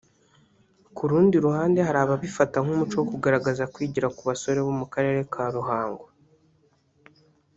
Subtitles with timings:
[0.95, 5.43] Ku rundi ruhande hari ababifata nk’umuco wo kugaragaza kwigira ku basore bo mu karere ka
[5.55, 6.05] Ruhango